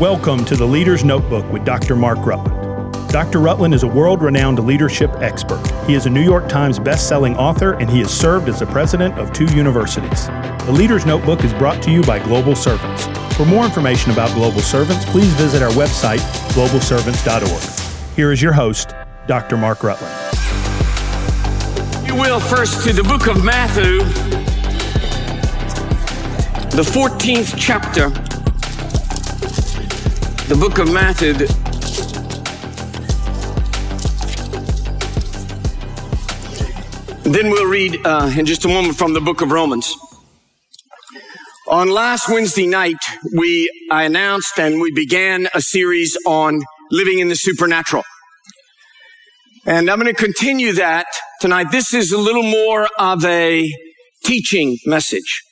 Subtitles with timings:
[0.00, 1.96] Welcome to the Leader's Notebook with Dr.
[1.96, 2.92] Mark Rutland.
[3.08, 3.40] Dr.
[3.40, 5.66] Rutland is a world renowned leadership expert.
[5.86, 9.18] He is a New York Times best-selling author and he has served as the president
[9.18, 10.26] of two universities.
[10.66, 13.06] The Leader's Notebook is brought to you by Global Servants.
[13.38, 16.20] For more information about Global Servants, please visit our website,
[16.52, 18.14] globalservants.org.
[18.14, 18.94] Here is your host,
[19.26, 19.56] Dr.
[19.56, 20.12] Mark Rutland.
[22.06, 24.00] You will first to the book of Matthew,
[26.76, 28.25] the 14th chapter.
[30.48, 31.32] The book of Matthew.
[37.24, 39.92] Then we'll read uh, in just a moment from the book of Romans.
[41.66, 42.94] On last Wednesday night,
[43.36, 48.04] we I announced and we began a series on living in the supernatural.
[49.66, 51.06] And I'm going to continue that
[51.40, 51.72] tonight.
[51.72, 53.68] This is a little more of a
[54.24, 55.42] teaching message.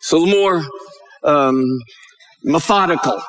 [0.00, 0.64] It's a little more
[1.22, 1.64] um,
[2.42, 3.22] methodical.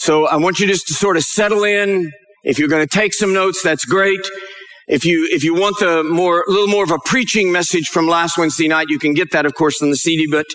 [0.00, 2.10] So I want you just to sort of settle in.
[2.42, 4.26] If you're going to take some notes, that's great.
[4.88, 8.06] If you, if you want the more, a little more of a preaching message from
[8.08, 10.46] last Wednesday night, you can get that, of course, on the CD, but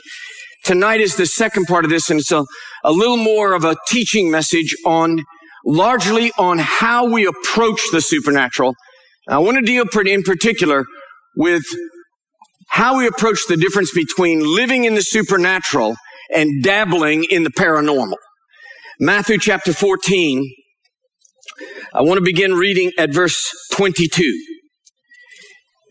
[0.63, 2.43] tonight is the second part of this, and it's a,
[2.83, 5.23] a little more of a teaching message on,
[5.63, 8.73] largely on how we approach the supernatural.
[9.29, 10.85] I want to deal in particular
[11.35, 11.65] with
[12.69, 15.95] how we approach the difference between living in the supernatural
[16.33, 18.15] and dabbling in the paranormal.
[18.99, 20.55] Matthew chapter 14,
[21.93, 24.23] I want to begin reading at verse 22.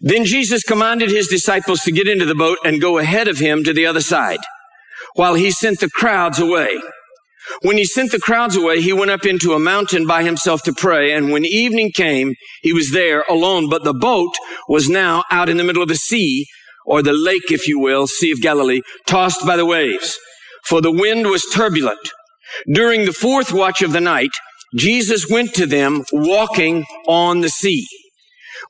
[0.01, 3.63] Then Jesus commanded his disciples to get into the boat and go ahead of him
[3.65, 4.39] to the other side,
[5.17, 6.81] while he sent the crowds away.
[7.61, 10.73] When he sent the crowds away, he went up into a mountain by himself to
[10.73, 11.13] pray.
[11.13, 13.69] And when evening came, he was there alone.
[13.69, 14.33] But the boat
[14.67, 16.47] was now out in the middle of the sea,
[16.87, 20.19] or the lake, if you will, Sea of Galilee, tossed by the waves.
[20.65, 22.11] For the wind was turbulent.
[22.73, 24.31] During the fourth watch of the night,
[24.75, 27.87] Jesus went to them walking on the sea.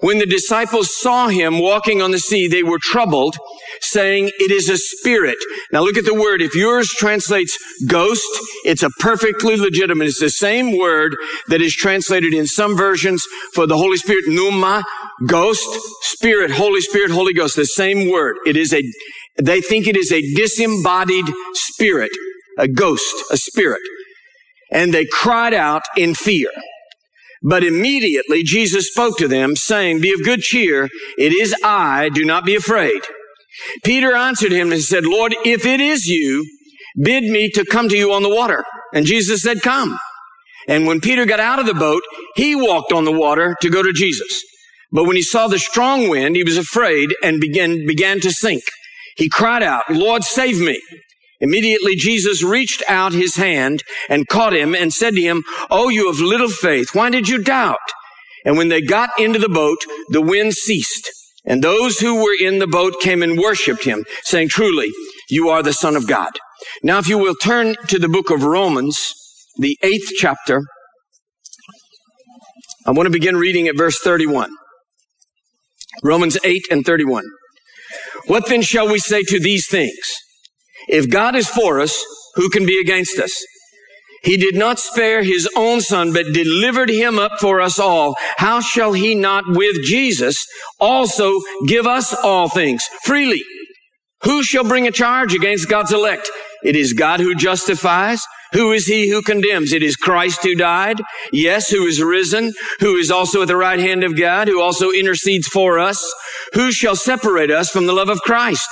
[0.00, 3.36] When the disciples saw him walking on the sea, they were troubled,
[3.80, 5.36] saying, it is a spirit.
[5.72, 6.42] Now look at the word.
[6.42, 7.56] If yours translates
[7.86, 8.26] ghost,
[8.64, 10.08] it's a perfectly legitimate.
[10.08, 11.14] It's the same word
[11.48, 13.22] that is translated in some versions
[13.54, 14.84] for the Holy Spirit, pneuma,
[15.26, 15.68] ghost,
[16.02, 17.56] spirit, Holy Spirit, Holy Ghost.
[17.56, 18.36] The same word.
[18.46, 18.82] It is a,
[19.40, 22.10] they think it is a disembodied spirit,
[22.58, 23.80] a ghost, a spirit
[24.74, 26.50] and they cried out in fear.
[27.42, 30.88] But immediately Jesus spoke to them, saying, Be of good cheer.
[31.16, 32.08] It is I.
[32.08, 33.00] Do not be afraid.
[33.84, 36.44] Peter answered him and said, Lord, if it is you,
[37.00, 38.64] bid me to come to you on the water.
[38.92, 39.98] And Jesus said, Come.
[40.66, 42.02] And when Peter got out of the boat,
[42.34, 44.42] he walked on the water to go to Jesus.
[44.90, 48.62] But when he saw the strong wind, he was afraid and began, began to sink.
[49.16, 50.80] He cried out, Lord, save me.
[51.44, 56.08] Immediately Jesus reached out his hand and caught him and said to him, Oh, you
[56.08, 57.76] of little faith, why did you doubt?
[58.46, 61.10] And when they got into the boat, the wind ceased.
[61.44, 64.88] And those who were in the boat came and worshiped him, saying, Truly,
[65.28, 66.30] you are the Son of God.
[66.82, 68.96] Now, if you will turn to the book of Romans,
[69.58, 70.62] the eighth chapter,
[72.86, 74.50] I want to begin reading at verse 31.
[76.02, 77.24] Romans 8 and 31.
[78.28, 80.14] What then shall we say to these things?
[80.88, 83.32] If God is for us, who can be against us?
[84.24, 88.16] He did not spare his own son, but delivered him up for us all.
[88.38, 90.46] How shall he not with Jesus
[90.80, 93.42] also give us all things freely?
[94.22, 96.30] Who shall bring a charge against God's elect?
[96.64, 98.22] It is God who justifies.
[98.54, 99.72] Who is he who condemns?
[99.72, 101.02] It is Christ who died.
[101.30, 104.90] Yes, who is risen, who is also at the right hand of God, who also
[104.90, 106.02] intercedes for us.
[106.54, 108.68] Who shall separate us from the love of Christ?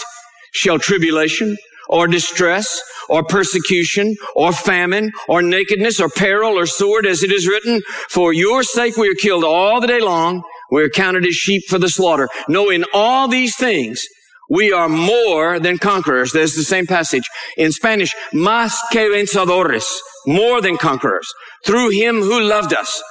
[0.54, 1.58] Shall tribulation
[1.92, 7.46] or distress or persecution or famine or nakedness or peril or sword as it is
[7.46, 10.42] written, for your sake we are killed all the day long.
[10.70, 12.28] We are counted as sheep for the slaughter.
[12.48, 14.02] Knowing all these things,
[14.48, 16.32] we are more than conquerors.
[16.32, 18.14] There's the same passage in Spanish.
[18.32, 19.84] Más que vencedores.
[20.26, 21.28] More than conquerors.
[21.66, 23.02] Through him who loved us.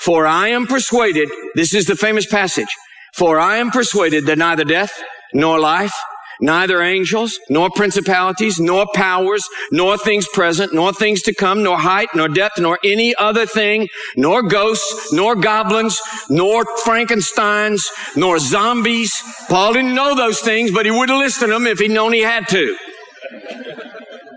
[0.00, 2.74] For I am persuaded, this is the famous passage,
[3.14, 4.92] for I am persuaded that neither death,
[5.32, 5.94] nor life,
[6.42, 12.08] neither angels, nor principalities, nor powers, nor things present, nor things to come, nor height,
[12.14, 15.98] nor depth, nor any other thing, nor ghosts, nor goblins,
[16.28, 17.80] nor Frankensteins,
[18.16, 19.12] nor zombies.
[19.48, 22.20] Paul didn't know those things, but he would have listed them if he'd known he
[22.20, 22.76] had to.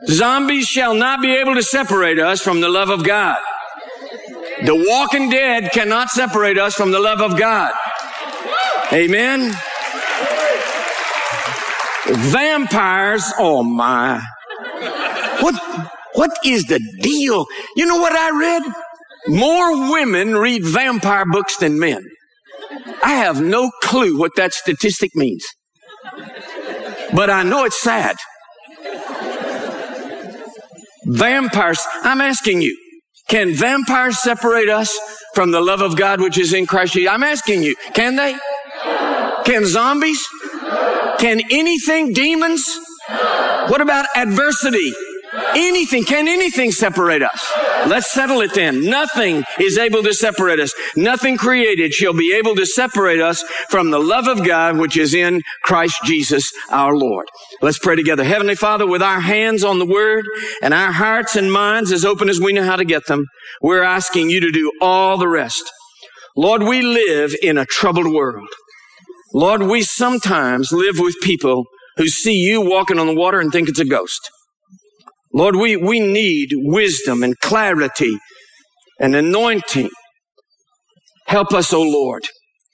[0.07, 3.37] Zombies shall not be able to separate us from the love of God.
[4.63, 7.73] The walking dead cannot separate us from the love of God.
[8.93, 9.53] Amen.
[12.07, 14.21] Vampires, oh my.
[15.39, 15.55] What,
[16.13, 17.45] What is the deal?
[17.75, 18.63] You know what I read?
[19.27, 22.03] More women read vampire books than men.
[23.03, 25.45] I have no clue what that statistic means.
[27.13, 28.15] But I know it's sad.
[31.05, 32.77] Vampires, I'm asking you,
[33.29, 34.97] can vampires separate us
[35.33, 37.11] from the love of God which is in Christ Jesus?
[37.11, 38.35] I'm asking you, can they?
[39.45, 40.23] Can zombies?
[41.19, 42.63] Can anything, demons?
[43.67, 44.93] What about adversity?
[45.55, 47.53] Anything, can anything separate us?
[47.87, 48.85] Let's settle it then.
[48.85, 50.73] Nothing is able to separate us.
[50.95, 55.13] Nothing created shall be able to separate us from the love of God which is
[55.13, 57.27] in Christ Jesus our Lord.
[57.61, 58.23] Let's pray together.
[58.23, 60.25] Heavenly Father, with our hands on the word
[60.61, 63.25] and our hearts and minds as open as we know how to get them,
[63.61, 65.69] we're asking you to do all the rest.
[66.37, 68.49] Lord, we live in a troubled world.
[69.35, 71.65] Lord, we sometimes live with people
[71.97, 74.29] who see you walking on the water and think it's a ghost.
[75.33, 78.17] Lord, we, we need wisdom and clarity
[78.97, 79.89] and anointing.
[81.27, 82.23] Help us, O Lord,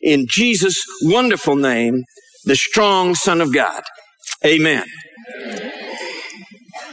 [0.01, 2.03] in Jesus' wonderful name,
[2.45, 3.81] the strong Son of God.
[4.45, 4.85] Amen.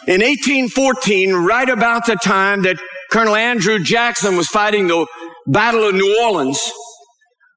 [0.06, 2.78] In 1814, right about the time that
[3.12, 5.06] Colonel Andrew Jackson was fighting the
[5.46, 6.58] Battle of New Orleans,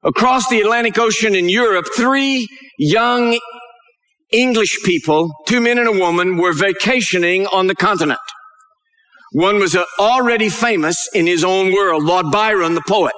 [0.04, 3.40] across the Atlantic Ocean in Europe, three young
[4.32, 8.20] English people, two men and a woman, were vacationing on the continent.
[9.34, 13.14] One was uh, already famous in his own world, Lord Byron, the poet.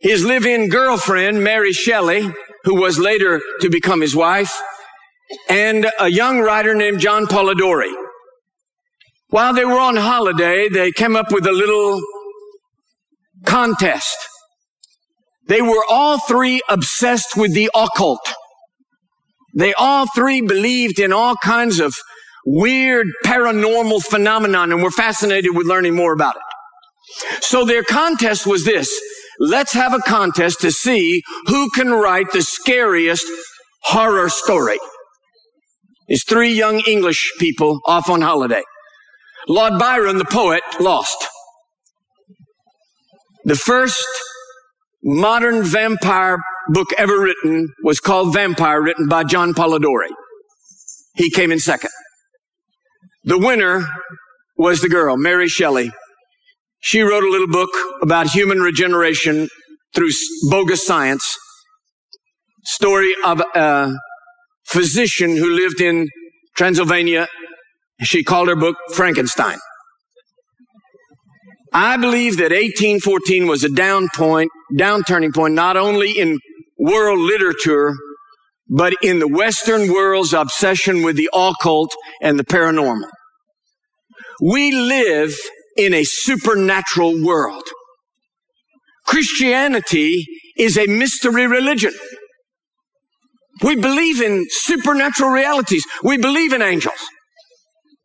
[0.00, 2.32] His live-in girlfriend, Mary Shelley,
[2.64, 4.52] who was later to become his wife,
[5.48, 7.92] and a young writer named John Polidori.
[9.30, 12.00] While they were on holiday, they came up with a little
[13.44, 14.16] contest.
[15.48, 18.34] They were all three obsessed with the occult.
[19.56, 21.94] They all three believed in all kinds of
[22.46, 26.42] weird paranormal phenomenon and were fascinated with learning more about it.
[27.42, 28.88] So their contest was this.
[29.40, 33.24] Let's have a contest to see who can write the scariest
[33.84, 34.78] horror story.
[36.08, 38.62] These three young English people off on holiday.
[39.48, 41.28] Lord Byron, the poet, lost.
[43.44, 44.06] The first
[45.08, 46.38] modern vampire
[46.68, 50.10] book ever written was called Vampire, written by John Polidori.
[51.14, 51.90] He came in second.
[53.24, 53.88] The winner
[54.56, 55.90] was the girl, Mary Shelley.
[56.80, 57.70] She wrote a little book
[58.02, 59.48] about human regeneration
[59.94, 60.10] through
[60.50, 61.36] bogus science.
[62.64, 63.92] Story of a
[64.66, 66.08] physician who lived in
[66.56, 67.28] Transylvania.
[68.02, 69.58] She called her book Frankenstein.
[71.72, 76.38] I believe that 1814 was a down point, down turning point, not only in
[76.78, 77.94] world literature,
[78.68, 83.08] but in the Western world's obsession with the occult and the paranormal.
[84.42, 85.34] We live
[85.76, 87.64] in a supernatural world.
[89.06, 90.26] Christianity
[90.56, 91.94] is a mystery religion.
[93.62, 95.84] We believe in supernatural realities.
[96.02, 97.08] We believe in angels.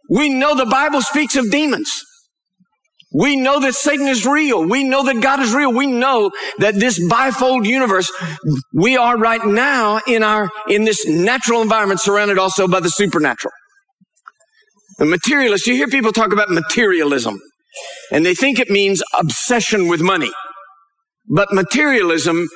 [0.09, 1.91] We know the Bible speaks of demons.
[3.13, 4.67] We know that Satan is real.
[4.67, 5.71] We know that God is real.
[5.71, 8.11] We know that this bifold universe,
[8.73, 13.53] we are right now in our, in this natural environment surrounded also by the supernatural.
[14.97, 17.39] The materialist, you hear people talk about materialism
[18.11, 20.31] and they think it means obsession with money.
[21.27, 22.47] But materialism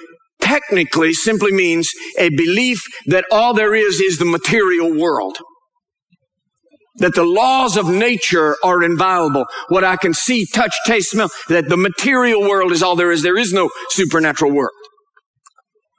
[0.42, 5.38] technically simply means a belief that all there is is the material world
[6.98, 9.46] that the laws of nature are inviolable.
[9.70, 13.24] What I can see, touch, taste, smell, that the material world is all there is.
[13.24, 14.72] There is no supernatural world.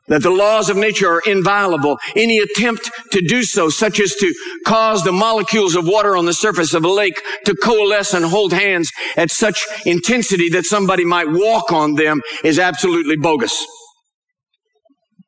[0.09, 1.99] That the laws of nature are inviolable.
[2.17, 4.35] Any attempt to do so, such as to
[4.67, 8.55] cause the molecules of water on the surface of a lake to coalesce and hold
[8.55, 13.67] hands at such intensity that somebody might walk on them is absolutely bogus.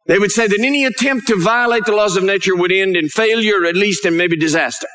[0.07, 3.09] They would say that any attempt to violate the laws of nature would end in
[3.09, 4.89] failure, at least and maybe disaster.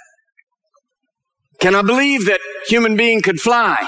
[1.65, 3.83] Can I believe that human being could fly?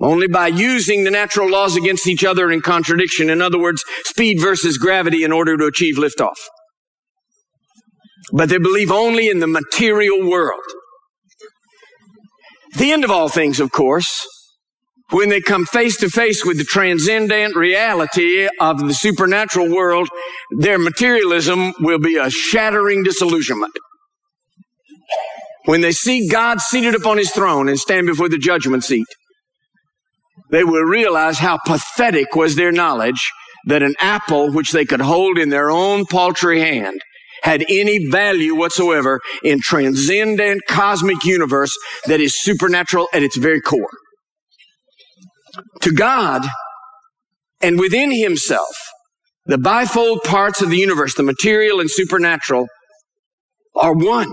[0.00, 3.28] Only by using the natural laws against each other in contradiction.
[3.28, 6.36] In other words, speed versus gravity in order to achieve liftoff.
[8.32, 10.62] But they believe only in the material world.
[12.76, 14.24] The end of all things, of course,
[15.10, 20.08] when they come face to face with the transcendent reality of the supernatural world,
[20.56, 23.72] their materialism will be a shattering disillusionment.
[25.68, 29.04] When they see God seated upon his throne and stand before the judgment seat,
[30.50, 33.30] they will realize how pathetic was their knowledge
[33.66, 37.02] that an apple which they could hold in their own paltry hand
[37.42, 43.90] had any value whatsoever in transcendent cosmic universe that is supernatural at its very core.
[45.82, 46.46] To God
[47.60, 48.74] and within himself,
[49.44, 52.68] the bifold parts of the universe, the material and supernatural,
[53.76, 54.32] are one.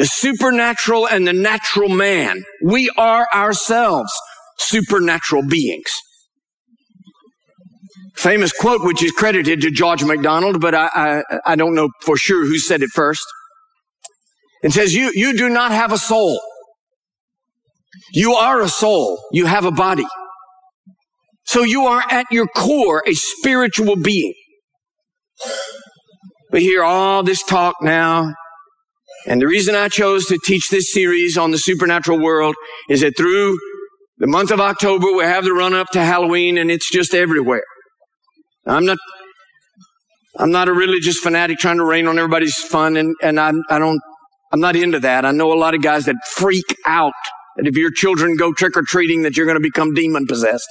[0.00, 2.42] The supernatural and the natural man.
[2.64, 4.10] We are ourselves
[4.56, 5.90] supernatural beings.
[8.16, 12.16] Famous quote, which is credited to George MacDonald, but I, I, I don't know for
[12.16, 13.26] sure who said it first.
[14.62, 16.40] It says, you, you do not have a soul.
[18.14, 19.22] You are a soul.
[19.32, 20.06] You have a body.
[21.44, 24.32] So you are at your core a spiritual being.
[26.52, 28.32] We hear all this talk now.
[29.26, 32.54] And the reason I chose to teach this series on the supernatural world
[32.88, 33.58] is that through
[34.18, 37.64] the month of October, we have the run up to Halloween and it's just everywhere.
[38.66, 38.98] I'm not,
[40.38, 43.78] I'm not a religious fanatic trying to rain on everybody's fun and, and I'm, I
[43.78, 44.00] don't,
[44.52, 45.24] I'm not into that.
[45.24, 47.12] I know a lot of guys that freak out
[47.56, 50.68] that if your children go trick or treating, that you're going to become demon possessed.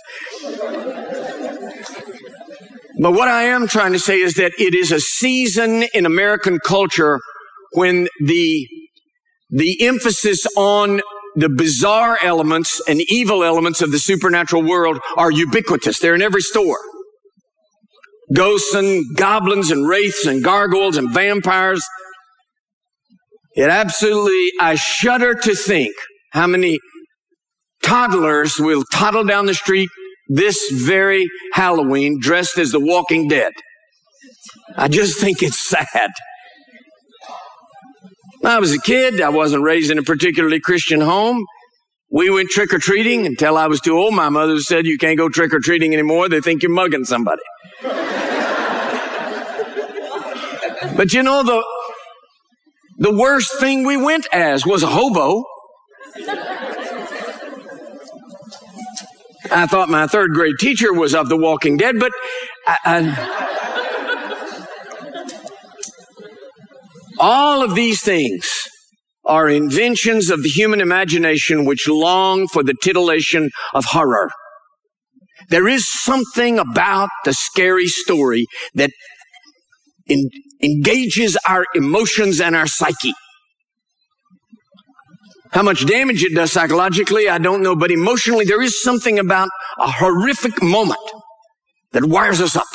[2.99, 6.59] but what I am trying to say is that it is a season in American
[6.59, 7.19] culture
[7.73, 8.67] when the,
[9.49, 11.01] the emphasis on
[11.35, 15.99] the bizarre elements and evil elements of the supernatural world are ubiquitous.
[15.99, 16.79] They're in every store.
[18.33, 21.83] Ghosts and goblins and wraiths and gargoyles and vampires.
[23.53, 25.93] It absolutely, I shudder to think
[26.31, 26.79] how many
[27.83, 29.89] toddlers will toddle down the street
[30.27, 33.51] this very Halloween dressed as the walking dead.
[34.77, 36.11] I just think it's sad.
[38.39, 41.45] When I was a kid, I wasn't raised in a particularly Christian home.
[42.09, 44.13] We went trick or treating until I was too old.
[44.13, 46.29] My mother said, You can't go trick or treating anymore.
[46.29, 47.41] They think you're mugging somebody.
[50.95, 51.63] but you know, the,
[52.97, 55.43] the worst thing we went as was a hobo.
[59.51, 62.11] I thought my third grade teacher was of the Walking Dead, but
[62.67, 63.68] I, I,
[67.19, 68.49] all of these things
[69.25, 74.29] are inventions of the human imagination which long for the titillation of horror.
[75.49, 78.91] There is something about the scary story that
[80.07, 80.29] in,
[80.61, 83.13] engages our emotions and our psyche.
[85.51, 89.49] How much damage it does psychologically, I don't know, but emotionally, there is something about
[89.79, 90.99] a horrific moment
[91.91, 92.67] that wires us up.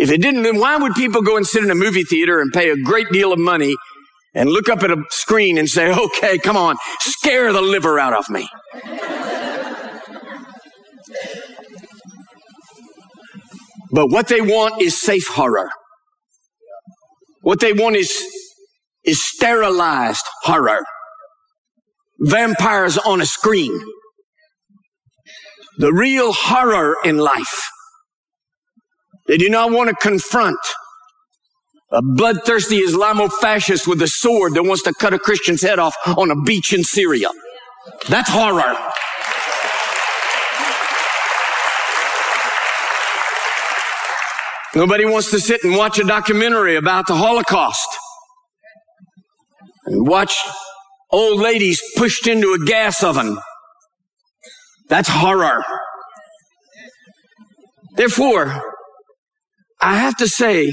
[0.00, 2.50] If it didn't, then why would people go and sit in a movie theater and
[2.50, 3.76] pay a great deal of money
[4.34, 8.14] and look up at a screen and say, okay, come on, scare the liver out
[8.14, 8.48] of me?
[13.92, 15.68] but what they want is safe horror.
[17.42, 18.10] What they want is,
[19.04, 20.80] is sterilized horror
[22.20, 23.78] vampires on a screen.
[25.76, 27.68] The real horror in life.
[29.30, 30.58] They do not want to confront
[31.92, 36.32] a bloodthirsty Islamofascist with a sword that wants to cut a Christian's head off on
[36.32, 37.28] a beach in Syria.
[38.08, 38.76] That's horror.
[44.74, 47.86] Nobody wants to sit and watch a documentary about the Holocaust
[49.86, 50.34] and watch
[51.12, 53.38] old ladies pushed into a gas oven.
[54.88, 55.62] That's horror.
[57.94, 58.60] Therefore,
[59.80, 60.72] I have to say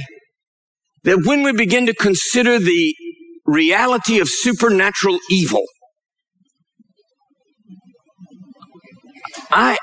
[1.04, 2.96] that when we begin to consider the
[3.46, 5.64] reality of supernatural evil,
[9.50, 9.78] I,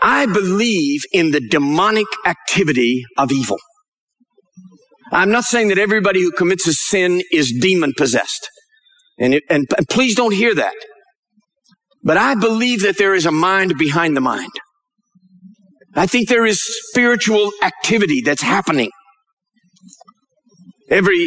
[0.00, 3.58] I believe in the demonic activity of evil.
[5.12, 8.48] I'm not saying that everybody who commits a sin is demon possessed.
[9.18, 10.74] And, it, and, and please don't hear that.
[12.02, 14.50] But I believe that there is a mind behind the mind.
[15.94, 18.90] I think there is spiritual activity that's happening.
[20.88, 21.26] Every,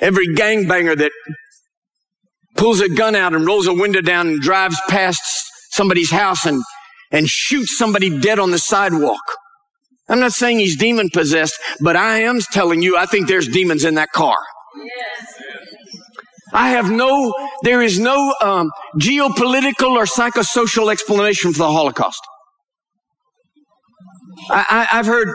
[0.00, 1.12] every gangbanger that
[2.56, 5.20] pulls a gun out and rolls a window down and drives past
[5.72, 6.62] somebody's house and,
[7.10, 9.20] and shoots somebody dead on the sidewalk
[10.08, 13.84] I'm not saying he's demon possessed, but I am telling you, I think there's demons
[13.84, 14.36] in that car.
[14.76, 15.26] Yes.
[16.52, 22.20] I have no, there is no um, geopolitical or psychosocial explanation for the Holocaust.
[24.50, 25.34] I, have heard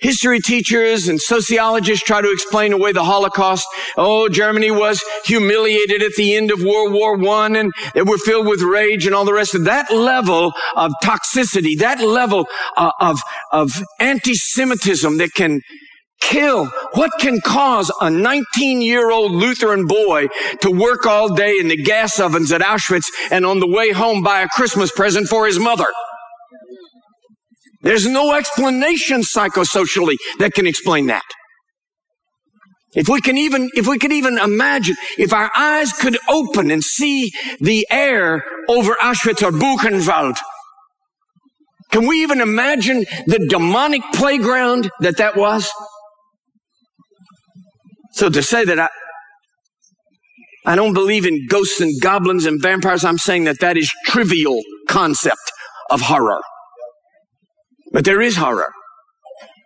[0.00, 3.66] History teachers and sociologists try to explain away the Holocaust.
[3.98, 8.46] Oh, Germany was humiliated at the end of World War One and they were filled
[8.46, 13.20] with rage and all the rest of that level of toxicity, that level uh, of,
[13.52, 15.60] of anti-Semitism that can
[16.22, 16.66] kill.
[16.94, 20.28] What can cause a 19 year old Lutheran boy
[20.62, 24.22] to work all day in the gas ovens at Auschwitz and on the way home
[24.22, 25.86] buy a Christmas present for his mother?
[27.82, 31.22] There's no explanation psychosocially that can explain that.
[32.94, 36.82] If we can even, if we could even imagine, if our eyes could open and
[36.82, 40.36] see the air over Auschwitz or Buchenwald,
[41.92, 45.70] can we even imagine the demonic playground that that was?
[48.12, 48.88] So to say that I,
[50.66, 54.60] I don't believe in ghosts and goblins and vampires, I'm saying that that is trivial
[54.88, 55.40] concept
[55.90, 56.40] of horror.
[57.90, 58.72] But there is horror.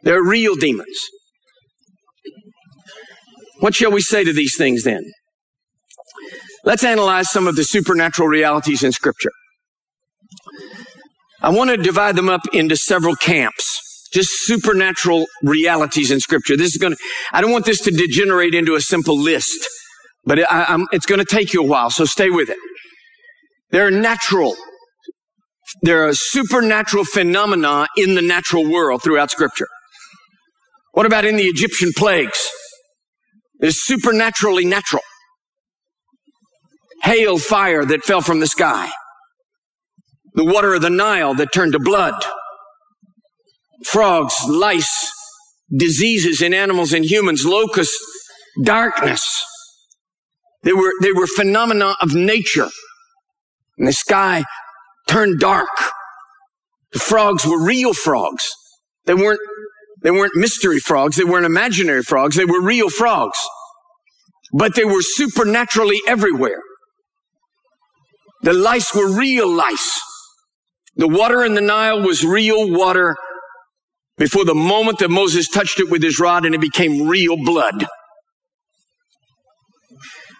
[0.02, 0.98] There are real demons.
[3.60, 5.02] What shall we say to these things then?
[6.64, 9.32] Let's analyze some of the supernatural realities in scripture.
[11.42, 14.08] I want to divide them up into several camps.
[14.12, 16.56] Just supernatural realities in scripture.
[16.56, 16.98] This is going to,
[17.32, 19.66] I don't want this to degenerate into a simple list,
[20.24, 22.58] but I, it's going to take you a while, so stay with it.
[23.70, 24.54] There are natural
[25.82, 29.68] there are supernatural phenomena in the natural world throughout scripture.
[30.92, 32.48] What about in the Egyptian plagues?
[33.60, 35.02] It's supernaturally natural.
[37.02, 38.90] Hail fire that fell from the sky.
[40.34, 42.14] The water of the Nile that turned to blood.
[43.84, 45.10] Frogs, lice,
[45.76, 47.98] diseases in animals and humans, locusts,
[48.62, 49.22] darkness.
[50.62, 52.68] They were, they were phenomena of nature.
[53.76, 54.44] And the sky
[55.08, 55.68] turned dark.
[56.92, 58.48] The frogs were real frogs.
[59.06, 59.40] They weren't,
[60.02, 61.16] they weren't mystery frogs.
[61.16, 62.36] They weren't imaginary frogs.
[62.36, 63.38] They were real frogs.
[64.52, 66.60] But they were supernaturally everywhere.
[68.42, 70.00] The lice were real lice.
[70.96, 73.16] The water in the Nile was real water
[74.16, 77.86] before the moment that Moses touched it with his rod and it became real blood.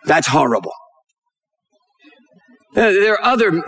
[0.04, 0.73] That's horrible.
[2.74, 3.62] There are other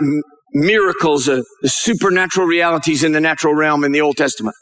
[0.53, 4.55] miracles, uh, the supernatural realities in the natural realm in the Old Testament.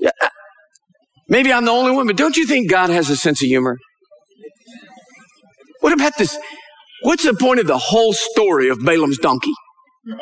[0.00, 0.28] Yeah, uh,
[1.28, 3.78] maybe I'm the only one, but don't you think God has a sense of humor?
[5.80, 6.38] What about this?
[7.02, 9.52] What's the point of the whole story of Balaam's donkey?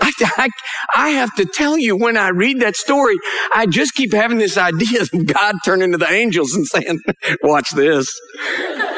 [0.00, 0.48] I, I,
[0.96, 3.16] I, have to tell you, when I read that story,
[3.54, 6.98] I just keep having this idea of God turning to the angels and saying,
[7.42, 8.08] watch this.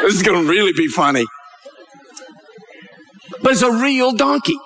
[0.02, 1.26] This is going to really be funny
[3.42, 4.58] but it's a real donkey.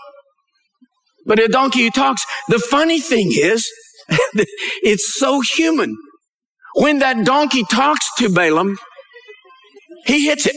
[1.26, 2.22] But a donkey who talks.
[2.48, 3.66] The funny thing is,
[4.82, 5.96] it's so human.
[6.76, 8.76] When that donkey talks to Balaam,
[10.06, 10.56] he hits it.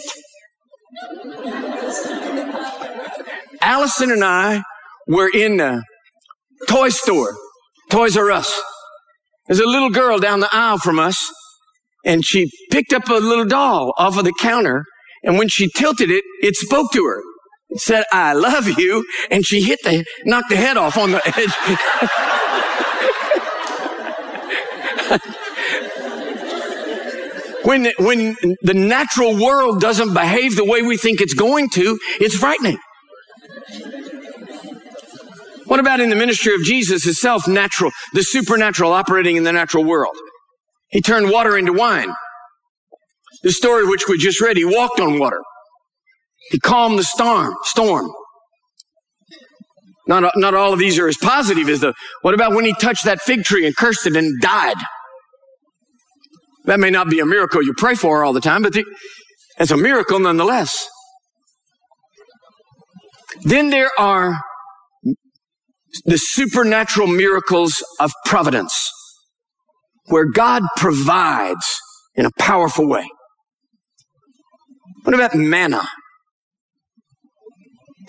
[3.61, 4.63] Allison and I
[5.07, 5.83] were in a
[6.67, 7.35] toy store,
[7.89, 8.61] Toys R Us.
[9.47, 11.17] There's a little girl down the aisle from us,
[12.03, 14.83] and she picked up a little doll off of the counter,
[15.23, 17.21] and when she tilted it, it spoke to her
[17.75, 19.05] said, I love you.
[19.29, 21.53] And she hit the, knocked the head off on the edge.
[27.63, 32.35] when, when the natural world doesn't behave the way we think it's going to, it's
[32.35, 32.77] frightening.
[35.65, 39.83] What about in the ministry of Jesus itself, natural, the supernatural operating in the natural
[39.83, 40.15] world?
[40.89, 42.13] He turned water into wine.
[43.43, 45.41] The story which we just read, he walked on water.
[46.51, 48.11] He calmed the storm, storm.
[50.07, 53.03] Not, not all of these are as positive as the, what about when he touched
[53.05, 54.77] that fig tree and cursed it and died?
[56.65, 58.85] That may not be a miracle you pray for all the time, but the,
[59.59, 60.87] it's a miracle nonetheless.
[63.43, 64.39] Then there are
[66.05, 68.73] the supernatural miracles of providence,
[70.05, 71.65] where God provides
[72.15, 73.07] in a powerful way.
[75.03, 75.87] What about manna?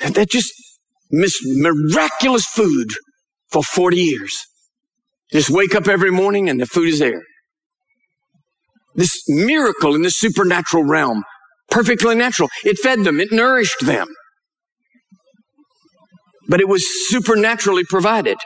[0.00, 0.52] They're just
[1.10, 2.88] miraculous food
[3.50, 4.36] for 40 years.
[5.32, 7.22] Just wake up every morning and the food is there.
[8.94, 11.24] This miracle in the supernatural realm,
[11.70, 12.48] perfectly natural.
[12.64, 14.08] It fed them, it nourished them.
[16.48, 18.38] But it was supernaturally provided.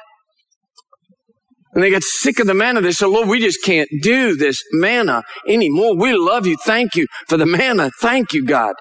[1.75, 2.83] And they got sick of the manna.
[2.83, 5.97] They said, Lord, we just can't do this manna anymore.
[5.97, 6.57] We love you.
[6.57, 7.91] Thank you for the manna.
[8.01, 8.75] Thank you, God.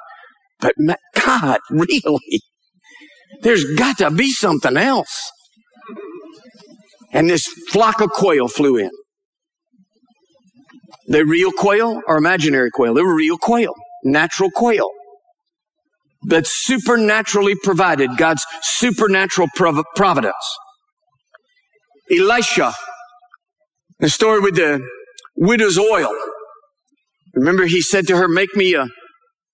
[0.60, 0.76] But
[1.16, 2.42] God, really?
[3.42, 5.32] There's got to be something else.
[7.14, 8.92] And this flock of quail flew in.
[11.08, 12.94] They real quail or imaginary quail?
[12.94, 14.90] They were real quail, natural quail.
[16.24, 20.36] But supernaturally provided, God's supernatural prov- providence.
[22.12, 22.74] Elisha,
[24.00, 24.82] the story with the
[25.36, 26.14] widow's oil.
[27.34, 28.88] Remember, he said to her, Make me a,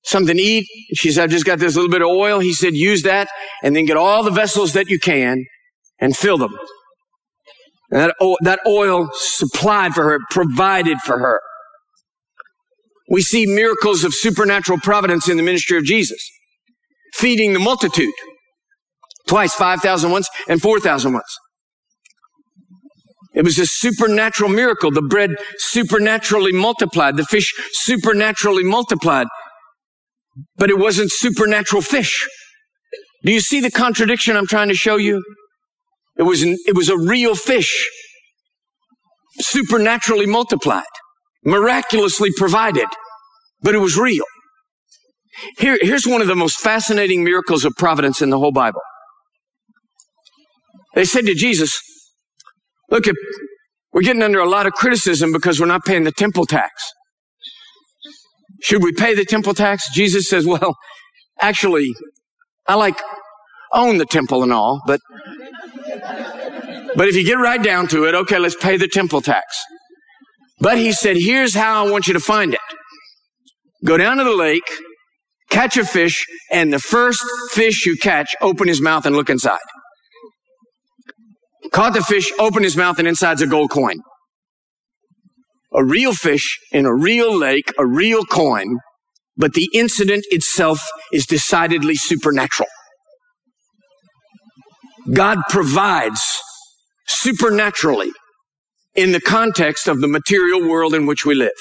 [0.07, 0.67] something to eat.
[0.95, 2.39] She said, I've just got this little bit of oil.
[2.39, 3.27] He said, Use that
[3.63, 5.43] and then get all the vessels that you can
[5.99, 6.55] and fill them.
[7.91, 11.39] And that, oil, that oil supplied for her, provided for her.
[13.09, 16.29] We see miracles of supernatural providence in the ministry of Jesus.
[17.13, 18.13] Feeding the multitude.
[19.27, 21.37] Twice, 5,000 once and 4,000 once.
[23.33, 24.91] It was a supernatural miracle.
[24.91, 27.17] The bread supernaturally multiplied.
[27.17, 29.27] The fish supernaturally multiplied.
[30.55, 32.27] But it wasn't supernatural fish.
[33.23, 35.23] Do you see the contradiction I'm trying to show you?
[36.17, 37.87] It was, an, it was a real fish,
[39.39, 40.83] supernaturally multiplied,
[41.43, 42.87] miraculously provided,
[43.61, 44.25] but it was real.
[45.59, 48.81] Here, here's one of the most fascinating miracles of providence in the whole Bible.
[50.95, 51.79] They said to Jesus,
[52.89, 53.05] look,
[53.93, 56.71] we're getting under a lot of criticism because we're not paying the temple tax.
[58.61, 59.83] Should we pay the temple tax?
[59.93, 60.75] Jesus says, well,
[61.41, 61.93] actually,
[62.67, 62.99] I like
[63.73, 64.99] own the temple and all, but
[66.95, 69.45] but if you get right down to it, okay, let's pay the temple tax.
[70.59, 72.59] But he said, here's how I want you to find it.
[73.85, 74.67] Go down to the lake,
[75.51, 79.59] catch a fish, and the first fish you catch, open his mouth and look inside.
[81.71, 83.97] Caught the fish, open his mouth, and inside's a gold coin.
[85.77, 88.77] A real fish in a real lake, a real coin,
[89.37, 90.79] but the incident itself
[91.13, 92.69] is decidedly supernatural.
[95.13, 96.21] God provides
[97.07, 98.11] supernaturally
[98.95, 101.51] in the context of the material world in which we live.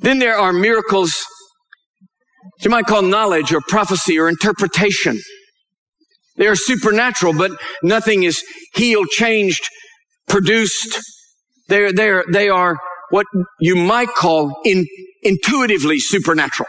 [0.00, 1.14] Then there are miracles
[2.60, 5.18] you might call knowledge or prophecy or interpretation.
[6.36, 7.52] They are supernatural, but
[7.82, 8.42] nothing is
[8.74, 9.68] healed, changed,
[10.28, 11.00] produced.
[11.72, 12.76] They're, they're, they are
[13.08, 13.24] what
[13.58, 14.84] you might call in,
[15.22, 16.68] intuitively supernatural.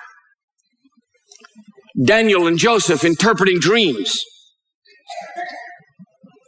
[2.06, 4.18] Daniel and Joseph interpreting dreams.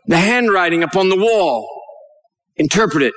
[0.08, 1.68] The handwriting upon the wall,
[2.56, 3.14] interpret it.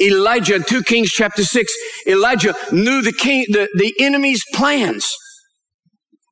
[0.00, 1.72] Elijah, 2 Kings chapter 6,
[2.06, 5.04] Elijah knew the king, the, the enemy's plans.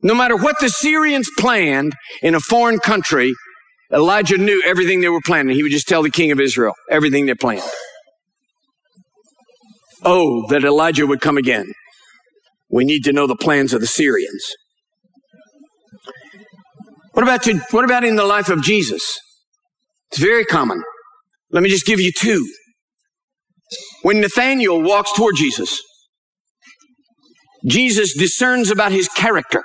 [0.01, 3.35] No matter what the Syrians planned in a foreign country,
[3.93, 5.55] Elijah knew everything they were planning.
[5.55, 7.63] He would just tell the king of Israel everything they planned.
[10.05, 11.73] Oh, that Elijah would come again.
[12.71, 14.45] We need to know the plans of the Syrians.
[17.13, 19.19] What about, to, what about in the life of Jesus?
[20.11, 20.83] It's very common.
[21.51, 22.49] Let me just give you two.
[24.03, 25.81] When Nathaniel walks toward Jesus,
[27.67, 29.63] Jesus discerns about his character.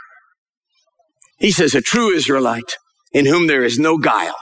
[1.37, 2.75] He says, a true Israelite
[3.15, 4.35] in whom there is no guile.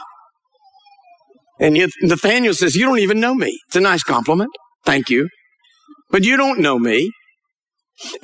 [1.59, 3.59] And yet Nathaniel says, you don't even know me.
[3.67, 4.49] It's a nice compliment.
[4.83, 5.29] Thank you.
[6.09, 7.11] But you don't know me.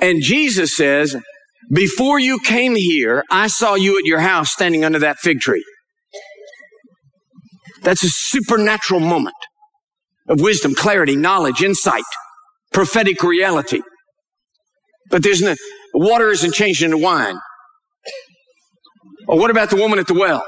[0.00, 1.16] And Jesus says,
[1.72, 5.64] before you came here, I saw you at your house standing under that fig tree.
[7.82, 9.36] That's a supernatural moment
[10.28, 12.02] of wisdom, clarity, knowledge, insight,
[12.72, 13.82] prophetic reality.
[15.10, 15.54] But there's no,
[15.94, 17.38] water isn't changed into wine.
[19.30, 20.44] Or what about the woman at the well?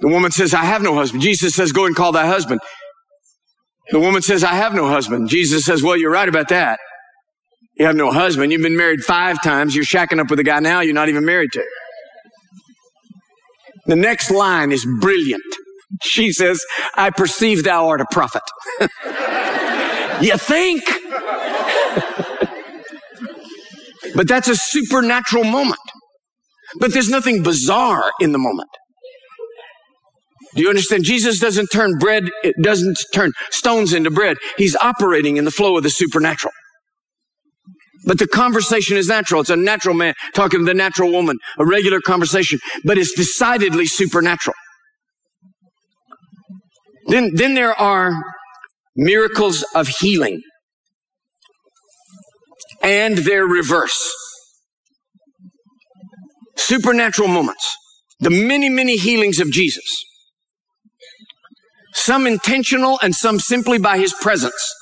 [0.00, 1.22] The woman says, I have no husband.
[1.22, 2.60] Jesus says, go and call thy husband.
[3.90, 5.30] The woman says, I have no husband.
[5.30, 6.78] Jesus says, well, you're right about that.
[7.78, 8.52] You have no husband.
[8.52, 9.74] You've been married five times.
[9.74, 11.64] You're shacking up with a guy now you're not even married to.
[13.86, 15.42] The next line is brilliant.
[16.02, 16.62] She says,
[16.96, 18.42] I perceive thou art a prophet.
[20.20, 20.84] you think?
[24.14, 25.80] But that's a supernatural moment.
[26.78, 28.68] But there's nothing bizarre in the moment.
[30.54, 31.04] Do you understand?
[31.04, 34.36] Jesus doesn't turn bread, it doesn't turn stones into bread.
[34.58, 36.52] He's operating in the flow of the supernatural.
[38.04, 39.40] But the conversation is natural.
[39.40, 43.86] It's a natural man talking to the natural woman, a regular conversation, but it's decidedly
[43.86, 44.56] supernatural.
[47.06, 48.14] Then, then there are
[48.96, 50.42] miracles of healing
[52.82, 54.12] and their reverse.
[56.56, 57.76] Supernatural moments.
[58.20, 60.04] The many, many healings of Jesus.
[61.94, 64.74] Some intentional and some simply by his presence.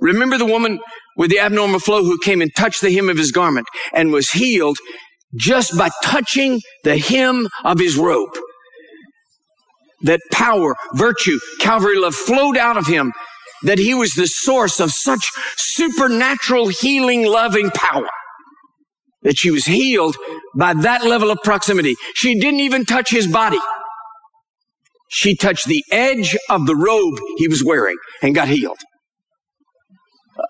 [0.00, 0.80] Remember the woman
[1.16, 4.30] with the abnormal flow who came and touched the hem of his garment and was
[4.30, 4.78] healed
[5.36, 8.30] just by touching the hem of his robe.
[10.02, 13.12] That power, virtue, Calvary love flowed out of him,
[13.62, 15.24] that he was the source of such
[15.56, 18.08] supernatural healing, loving power.
[19.22, 20.16] That she was healed
[20.56, 21.94] by that level of proximity.
[22.14, 23.58] She didn't even touch his body.
[25.10, 28.78] She touched the edge of the robe he was wearing and got healed.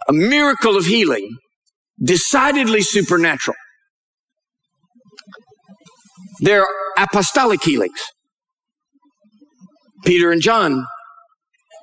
[0.09, 1.37] A miracle of healing,
[2.03, 3.57] decidedly supernatural.
[6.41, 6.67] There are
[6.99, 7.99] apostolic healings.
[10.05, 10.85] Peter and John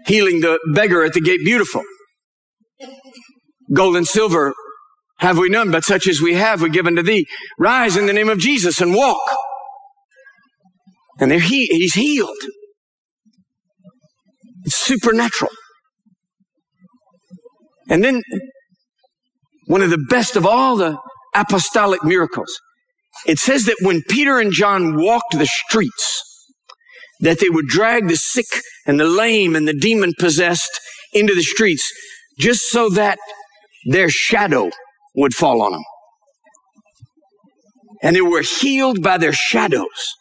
[0.06, 1.84] healing the beggar at the gate beautiful.
[3.74, 4.54] Gold and silver
[5.20, 7.26] have we none, but such as we have we give unto thee.
[7.58, 9.22] Rise in the name of Jesus and walk.
[11.20, 12.36] And he, he's healed.
[14.66, 15.52] It's supernatural.
[17.90, 18.24] And then
[19.68, 20.98] one of the best of all the
[21.34, 22.60] apostolic miracles.
[23.26, 26.24] It says that when Peter and John walked the streets,
[27.26, 28.46] that they would drag the sick
[28.86, 30.80] and the lame and the demon possessed
[31.12, 31.92] into the streets
[32.40, 33.18] just so that
[33.88, 34.70] their shadow
[35.16, 35.84] would fall on them.
[38.04, 40.14] And they were healed by their shadows.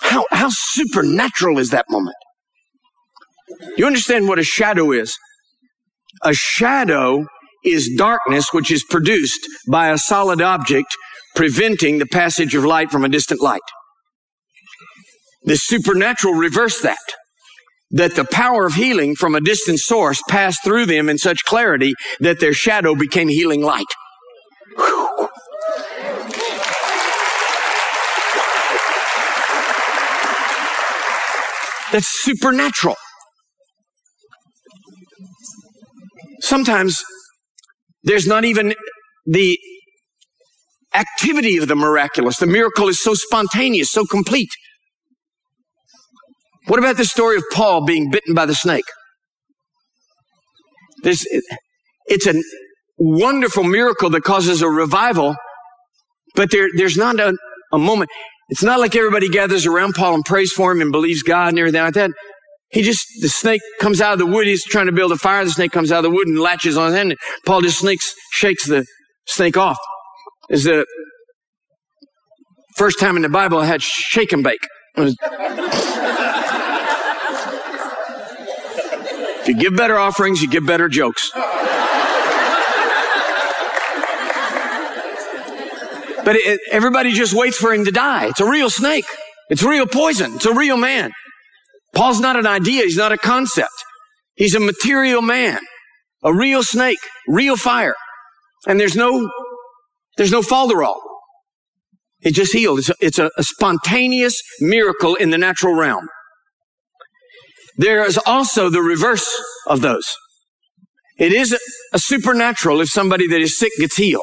[0.00, 2.16] How, how supernatural is that moment?
[3.76, 5.16] You understand what a shadow is?
[6.24, 7.26] A shadow
[7.64, 10.96] is darkness which is produced by a solid object
[11.36, 13.60] preventing the passage of light from a distant light.
[15.44, 16.98] The supernatural reversed that.
[17.90, 21.92] That the power of healing from a distant source passed through them in such clarity
[22.20, 23.84] that their shadow became healing light.
[24.76, 25.28] Whew.
[31.92, 32.96] That's supernatural.
[36.40, 37.02] Sometimes
[38.02, 38.74] there's not even
[39.26, 39.58] the
[40.94, 42.38] activity of the miraculous.
[42.38, 44.48] The miracle is so spontaneous, so complete.
[46.66, 48.84] What about the story of Paul being bitten by the snake?
[51.02, 51.26] This,
[52.06, 52.34] it's a
[52.98, 55.34] wonderful miracle that causes a revival,
[56.36, 57.34] but there, there's not a,
[57.72, 58.10] a moment.
[58.48, 61.58] It's not like everybody gathers around Paul and prays for him and believes God and
[61.58, 62.10] everything like that.
[62.70, 64.46] He just, the snake comes out of the wood.
[64.46, 65.44] He's trying to build a fire.
[65.44, 67.16] The snake comes out of the wood and latches on his hand.
[67.44, 68.86] Paul just snakes, shakes the
[69.26, 69.78] snake off.
[70.48, 70.86] Is the
[72.76, 74.66] first time in the Bible I had shake and bake.
[74.96, 75.16] Was,
[79.42, 81.30] if you give better offerings, you give better jokes.
[86.24, 88.26] But it, everybody just waits for him to die.
[88.28, 89.04] It's a real snake.
[89.50, 90.34] It's real poison.
[90.36, 91.10] It's a real man.
[91.94, 92.84] Paul's not an idea.
[92.84, 93.72] He's not a concept.
[94.34, 95.58] He's a material man,
[96.22, 97.96] a real snake, real fire.
[98.66, 99.28] And there's no,
[100.16, 101.00] there's no falderall.
[102.20, 102.78] It just healed.
[102.78, 106.06] It's, a, it's a, a spontaneous miracle in the natural realm.
[107.76, 109.26] There is also the reverse
[109.66, 110.04] of those.
[111.18, 111.56] It is
[111.92, 114.22] a, supernatural if somebody that is sick gets healed.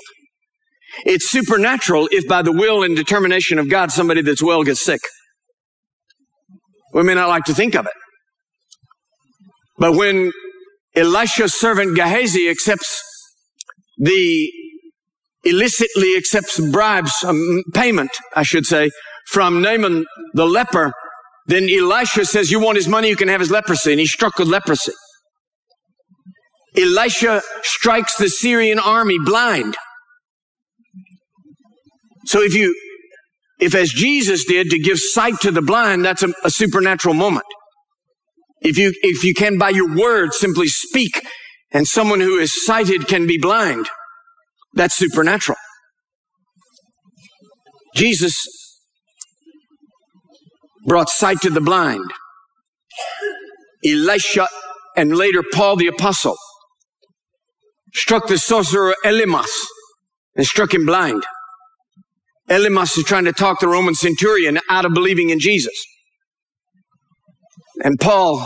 [1.06, 5.02] It's supernatural if by the will and determination of God, somebody that's well gets sick.
[6.94, 7.94] We may not like to think of it.
[9.78, 10.32] But when
[10.96, 13.02] Elisha's servant Gehazi accepts
[13.98, 14.52] the
[15.44, 18.90] illicitly accepts bribes, um, payment, I should say,
[19.28, 20.92] from Naaman the leper,
[21.50, 23.92] then Elisha says, you want his money, you can have his leprosy.
[23.92, 24.94] And he's struck with leprosy.
[26.78, 29.76] Elisha strikes the Syrian army blind.
[32.26, 32.76] So if you
[33.60, 37.46] if as Jesus did to give sight to the blind, that's a, a supernatural moment.
[38.62, 41.26] If you, if you can by your word simply speak
[41.72, 43.90] and someone who is sighted can be blind,
[44.74, 45.58] that's supernatural.
[47.96, 48.36] Jesus
[50.90, 52.12] brought sight to the blind.
[53.86, 54.48] Elisha
[54.98, 56.36] and later Paul the apostle
[57.94, 59.52] struck the sorcerer Elymas
[60.36, 61.24] and struck him blind.
[62.50, 65.86] Elymas is trying to talk the Roman centurion out of believing in Jesus.
[67.84, 68.46] And Paul,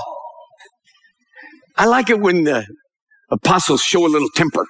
[1.77, 2.67] I like it when the
[3.31, 4.65] apostles show a little temper.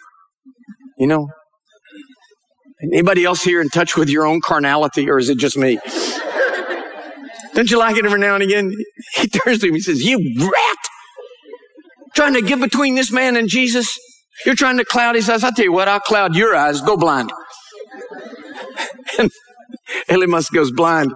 [0.99, 1.27] You know?
[2.93, 5.79] Anybody else here in touch with your own carnality, or is it just me?
[7.53, 8.73] Don't you like it every now and again?
[9.15, 10.77] He turns to me and says, You rat!
[12.15, 13.97] Trying to get between this man and Jesus?
[14.45, 15.43] You're trying to cloud his eyes.
[15.43, 16.81] I'll tell you what, I'll cloud your eyes.
[16.81, 17.31] Go blind.
[19.19, 19.31] and
[20.09, 21.13] Elymas goes blind.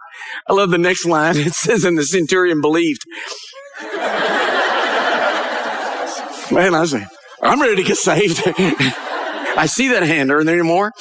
[0.48, 1.38] I love the next line.
[1.38, 3.02] It says, and the centurion believed.
[6.52, 7.06] Man, I say,
[7.42, 8.42] I'm ready to get saved.
[8.48, 10.32] I see that hand.
[10.32, 10.94] Are there any more?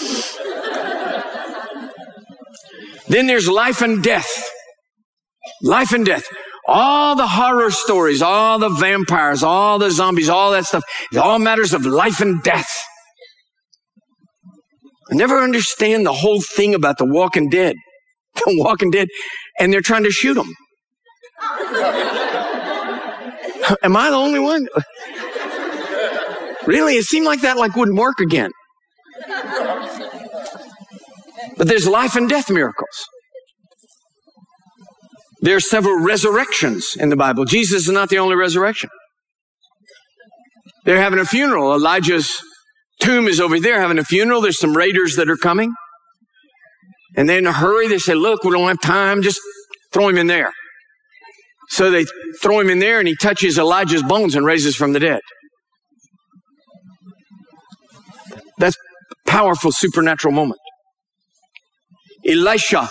[3.09, 4.29] Then there's life and death.
[5.63, 6.25] Life and death.
[6.69, 10.83] All the horror stories, all the vampires, all the zombies, all that stuff,
[11.13, 12.69] it all matters of life and death.
[15.11, 17.77] I never understand the whole thing about the walking dead.
[18.45, 19.09] The walking dead,
[19.59, 20.53] and they're trying to shoot them.
[23.83, 24.67] Am I the only one?
[26.67, 26.97] Really?
[26.97, 28.51] It seemed like that like wouldn't work again.
[31.57, 33.07] But there's life and death miracles.
[35.47, 37.45] There are several resurrections in the Bible.
[37.45, 38.91] Jesus is not the only resurrection.
[40.85, 41.73] They're having a funeral.
[41.73, 42.37] Elijah's
[43.01, 44.41] tomb is over there having a funeral.
[44.41, 45.73] There's some raiders that are coming.
[47.17, 49.23] And they're in a hurry, they say, look, we don't have time.
[49.23, 49.39] Just
[49.93, 50.51] throw him in there.
[51.69, 52.07] So they
[52.43, 55.21] throw him in there and he touches Elijah's bones and raises from the dead.
[58.59, 58.77] That's
[59.13, 60.59] a powerful supernatural moment.
[62.27, 62.91] Elisha,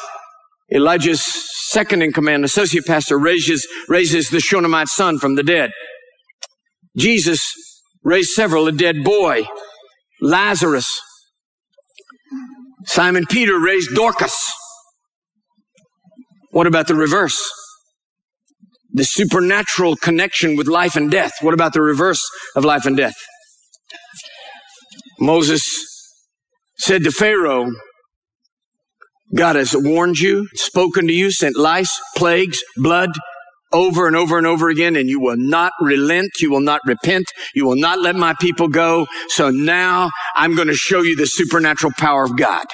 [0.73, 1.23] Elijah's
[1.69, 5.71] second in command, associate pastor, raises, raises the Shunammite son from the dead.
[6.97, 7.41] Jesus
[8.03, 9.45] raised several, a dead boy,
[10.21, 10.87] Lazarus.
[12.85, 14.35] Simon Peter raised Dorcas.
[16.51, 17.51] What about the reverse?
[18.93, 21.33] The supernatural connection with life and death.
[21.41, 22.21] What about the reverse
[22.55, 23.15] of life and death?
[25.19, 25.63] Moses
[26.77, 27.71] said to Pharaoh,
[29.33, 33.11] God has warned you, spoken to you, sent lice, plagues, blood
[33.73, 36.31] over and over and over again, and you will not relent.
[36.39, 37.25] You will not repent.
[37.53, 39.07] You will not let my people go.
[39.27, 42.65] So now I'm going to show you the supernatural power of God.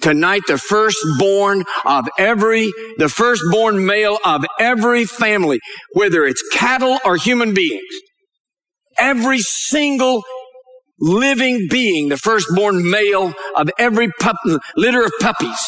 [0.00, 5.60] Tonight, the firstborn of every, the firstborn male of every family,
[5.92, 7.82] whether it's cattle or human beings,
[8.98, 10.24] every single
[11.02, 14.36] living being, the firstborn male of every pup,
[14.76, 15.58] litter of puppies,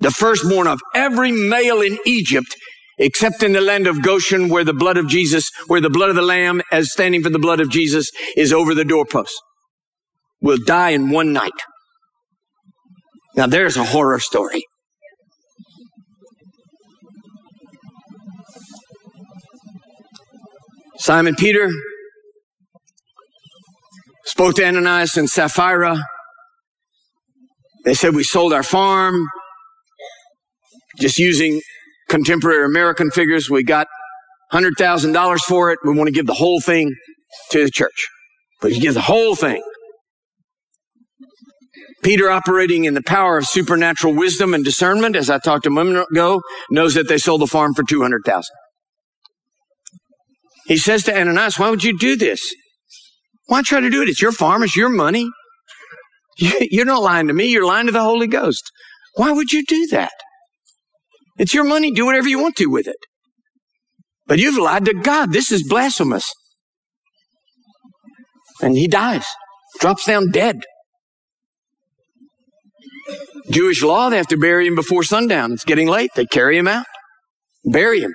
[0.00, 2.56] the firstborn of every male in Egypt,
[2.98, 6.16] except in the land of Goshen where the blood of Jesus, where the blood of
[6.16, 9.34] the lamb as standing for the blood of Jesus is over the doorpost,
[10.40, 11.52] will die in one night.
[13.36, 14.64] Now there's a horror story.
[20.96, 21.70] Simon Peter
[24.30, 26.04] Spoke to Ananias and Sapphira.
[27.84, 29.26] They said, We sold our farm.
[31.00, 31.60] Just using
[32.08, 33.88] contemporary American figures, we got
[34.52, 35.80] $100,000 for it.
[35.84, 36.94] We want to give the whole thing
[37.50, 38.06] to the church.
[38.60, 39.64] But you give the whole thing.
[42.04, 46.06] Peter, operating in the power of supernatural wisdom and discernment, as I talked a moment
[46.12, 46.40] ago,
[46.70, 48.44] knows that they sold the farm for 200,000.
[50.66, 52.40] He says to Ananias, why would you do this?
[53.50, 54.08] Why try to do it?
[54.08, 55.28] It's your farm, it's your money.
[56.38, 58.70] You're not lying to me, you're lying to the Holy Ghost.
[59.16, 60.12] Why would you do that?
[61.36, 62.98] It's your money, do whatever you want to with it.
[64.28, 65.32] But you've lied to God.
[65.32, 66.32] This is blasphemous.
[68.62, 69.26] And he dies,
[69.80, 70.62] drops down dead.
[73.50, 75.52] Jewish law, they have to bury him before sundown.
[75.52, 76.12] It's getting late.
[76.14, 76.86] They carry him out,
[77.64, 78.14] bury him.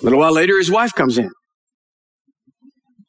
[0.00, 1.30] A little while later, his wife comes in.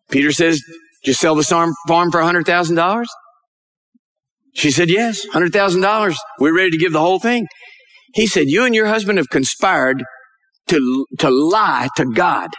[0.09, 0.61] Peter says,
[1.03, 3.05] you sell the farm for $100,000?
[4.53, 6.15] She said, Yes, $100,000.
[6.39, 7.47] We're ready to give the whole thing.
[8.13, 10.03] He said, You and your husband have conspired
[10.67, 12.49] to, to lie to God.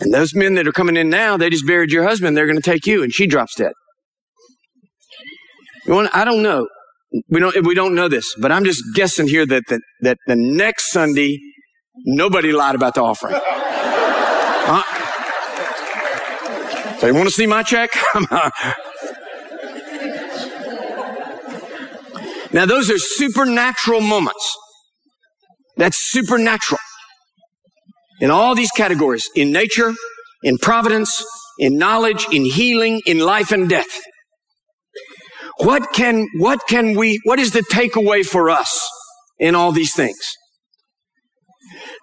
[0.00, 2.36] And those men that are coming in now, they just buried your husband.
[2.36, 3.02] They're going to take you.
[3.02, 3.72] And she drops dead.
[5.86, 6.66] You want, I don't know.
[7.28, 10.36] We don't, we don't know this, but I'm just guessing here that, that, that the
[10.36, 11.38] next Sunday,
[12.04, 13.38] nobody lied about the offering.
[14.64, 15.01] Uh,
[17.02, 17.90] so you want to see my check?
[22.52, 24.56] now those are supernatural moments.
[25.76, 26.78] That's supernatural.
[28.20, 29.92] In all these categories, in nature,
[30.44, 31.26] in providence,
[31.58, 34.00] in knowledge, in healing, in life and death.
[35.56, 38.80] What can, what can we, what is the takeaway for us
[39.40, 40.20] in all these things?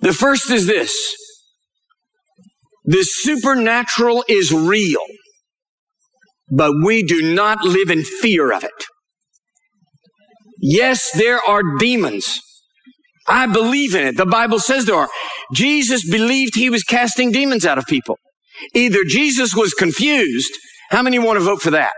[0.02, 1.16] The first is this.
[2.90, 5.04] The supernatural is real,
[6.50, 8.72] but we do not live in fear of it.
[10.60, 12.40] Yes, there are demons.
[13.28, 14.18] I believe in it.
[14.18, 15.10] The Bible says there are.
[15.54, 18.18] Jesus believed he was casting demons out of people.
[18.74, 20.52] Either Jesus was confused.
[20.90, 21.94] How many want to vote for that?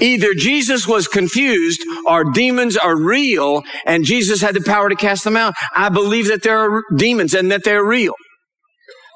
[0.00, 5.24] Either Jesus was confused or demons are real and Jesus had the power to cast
[5.24, 5.54] them out.
[5.74, 8.14] I believe that there are demons and that they're real.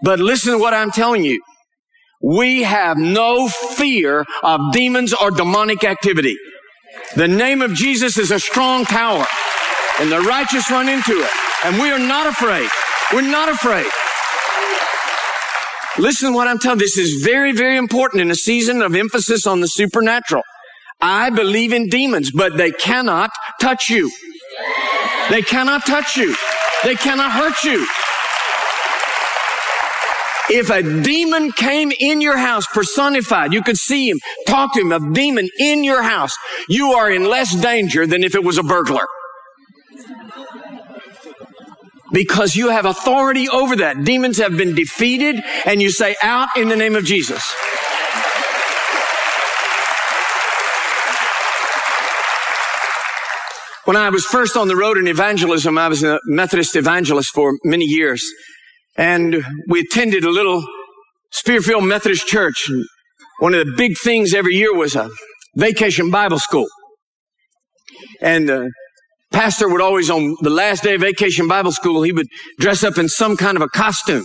[0.03, 1.40] But listen to what I'm telling you.
[2.22, 6.36] We have no fear of demons or demonic activity.
[7.16, 9.26] The name of Jesus is a strong tower
[9.98, 11.30] and the righteous run into it.
[11.64, 12.68] And we are not afraid.
[13.12, 13.86] We're not afraid.
[15.98, 16.78] Listen to what I'm telling.
[16.78, 20.42] This is very, very important in a season of emphasis on the supernatural.
[21.01, 23.30] I believe in demons, but they cannot
[23.61, 24.11] touch you.
[25.30, 26.34] They cannot touch you.
[26.84, 27.86] They cannot hurt you.
[30.53, 34.90] If a demon came in your house personified, you could see him, talk to him,
[34.90, 36.36] a demon in your house,
[36.68, 39.07] you are in less danger than if it was a burglar.
[42.12, 44.03] Because you have authority over that.
[44.03, 47.55] Demons have been defeated and you say out in the name of Jesus.
[53.84, 57.55] When I was first on the road in evangelism, I was a Methodist evangelist for
[57.64, 58.24] many years.
[58.97, 60.64] And we attended a little
[61.32, 62.68] Spearfield Methodist church.
[62.68, 62.84] And
[63.38, 65.11] one of the big things every year was a
[65.57, 66.66] vacation Bible school.
[68.20, 68.70] And the
[69.32, 72.26] pastor would always, on the last day of vacation Bible school, he would
[72.59, 74.24] dress up in some kind of a costume.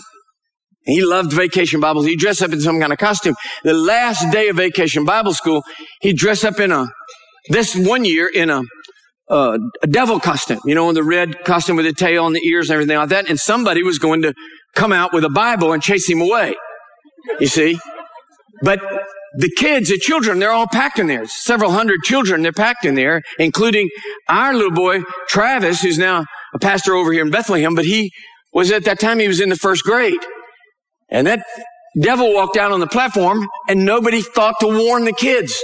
[0.85, 2.05] He loved vacation Bibles.
[2.05, 3.35] He'd dress up in some kind of costume.
[3.63, 5.63] The last day of vacation Bible school,
[6.01, 6.87] he'd dress up in a,
[7.49, 8.61] this one year in a
[9.29, 12.45] uh, a devil costume, you know, in the red costume with the tail and the
[12.47, 13.29] ears and everything like that.
[13.29, 14.33] And somebody was going to
[14.75, 16.55] come out with a Bible and chase him away.
[17.39, 17.79] You see?
[18.61, 18.79] But
[19.37, 21.25] the kids, the children, they're all packed in there.
[21.25, 23.89] Several hundred children, they're packed in there, including
[24.29, 28.11] our little boy, Travis, who's now a pastor over here in Bethlehem, but he
[28.53, 30.19] was at that time, he was in the first grade.
[31.09, 31.45] And that
[31.99, 35.61] devil walked out on the platform and nobody thought to warn the kids.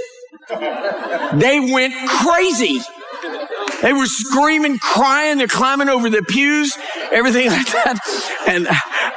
[1.33, 2.81] They went crazy.
[3.81, 6.77] They were screaming, crying, they're climbing over the pews,
[7.11, 7.97] everything like that.
[8.47, 8.67] And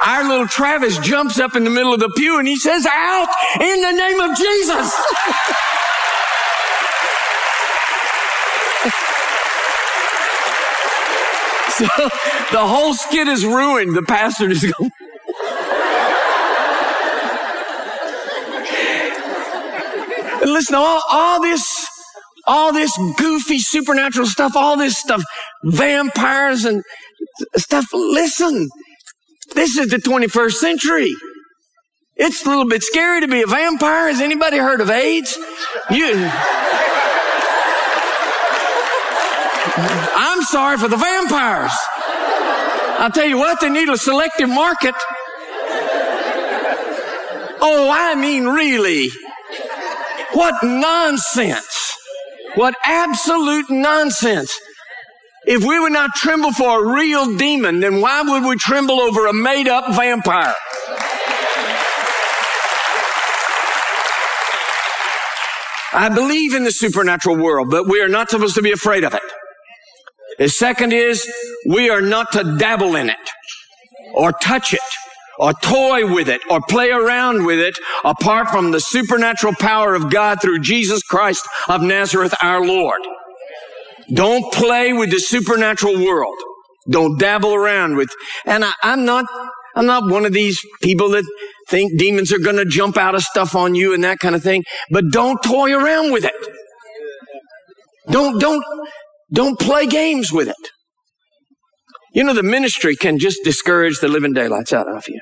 [0.05, 3.29] our little Travis jumps up in the middle of the pew and he says, out
[3.59, 4.93] in the name of Jesus.
[11.75, 11.85] so
[12.51, 13.95] the whole skit is ruined.
[13.95, 14.91] The pastor is going,
[20.51, 21.87] listen, all, all this
[22.47, 25.23] all this goofy supernatural stuff, all this stuff,
[25.63, 26.83] vampires and
[27.57, 27.85] stuff.
[27.93, 28.69] Listen,
[29.53, 31.13] this is the 21st century.
[32.15, 34.07] It's a little bit scary to be a vampire.
[34.07, 35.37] Has anybody heard of AIDS?
[35.89, 36.29] You.
[39.77, 41.73] I'm sorry for the vampires.
[42.97, 44.95] I'll tell you what, they need a selective market.
[47.59, 49.09] Oh, I mean, really.
[50.31, 51.84] What nonsense.
[52.55, 54.57] What absolute nonsense.
[55.45, 59.27] If we would not tremble for a real demon, then why would we tremble over
[59.27, 60.53] a made up vampire?
[65.93, 69.13] I believe in the supernatural world, but we are not supposed to be afraid of
[69.13, 69.21] it.
[70.39, 71.25] The second is
[71.67, 73.15] we are not to dabble in it
[74.13, 74.79] or touch it
[75.39, 80.11] or toy with it or play around with it apart from the supernatural power of
[80.11, 83.01] God through Jesus Christ of Nazareth our Lord.
[84.13, 86.35] Don't play with the supernatural world.
[86.89, 88.09] Don't dabble around with,
[88.45, 89.25] and I, am not,
[89.75, 91.23] I'm not one of these people that
[91.67, 94.43] think demons are going to jump out of stuff on you and that kind of
[94.43, 96.33] thing, but don't toy around with it.
[98.11, 98.63] Don't, don't,
[99.33, 100.69] don't play games with it.
[102.15, 105.19] You know, the ministry can just discourage the living daylights out of you.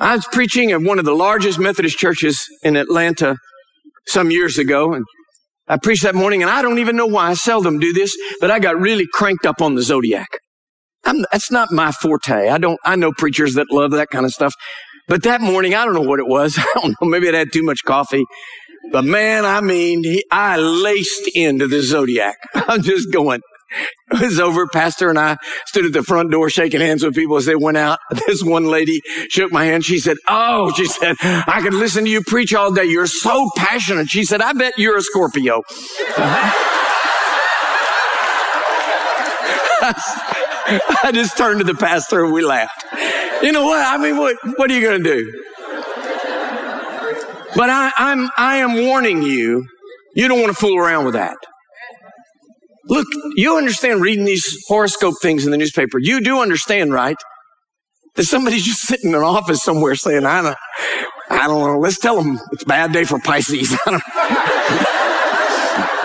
[0.00, 3.36] I was preaching at one of the largest Methodist churches in Atlanta
[4.08, 5.04] some years ago, and
[5.68, 8.50] I preached that morning, and I don't even know why I seldom do this, but
[8.50, 10.26] I got really cranked up on the zodiac.
[11.04, 12.48] I'm, that's not my forte.
[12.48, 14.54] I don't, I know preachers that love that kind of stuff.
[15.06, 16.58] But that morning, I don't know what it was.
[16.58, 17.08] I don't know.
[17.08, 18.24] Maybe I had too much coffee.
[18.90, 22.36] But man, I mean, he, I laced into the zodiac.
[22.54, 23.40] I'm just going,
[24.12, 24.66] it was over.
[24.66, 25.36] Pastor and I
[25.66, 27.98] stood at the front door shaking hands with people as they went out.
[28.26, 29.84] This one lady shook my hand.
[29.84, 32.84] She said, Oh, she said, I could listen to you preach all day.
[32.84, 34.08] You're so passionate.
[34.08, 35.62] She said, I bet you're a Scorpio.
[39.86, 42.84] I just turned to the pastor and we laughed.
[43.42, 43.86] You know what?
[43.86, 45.42] I mean, what, what are you going to do?
[47.54, 49.66] But I, I'm, I am warning you,
[50.14, 51.36] you don't want to fool around with that.
[52.86, 53.06] Look,
[53.36, 55.98] you understand reading these horoscope things in the newspaper.
[55.98, 57.16] You do understand, right?
[58.16, 60.56] That somebody's just sitting in an office somewhere saying, I don't,
[61.30, 61.78] I don't know.
[61.78, 63.76] Let's tell them it's a bad day for Pisces.